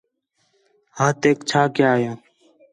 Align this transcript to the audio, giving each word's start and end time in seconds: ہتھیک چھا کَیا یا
ہتھیک 0.99 1.37
چھا 1.49 1.61
کَیا 1.75 1.91
یا 2.01 2.11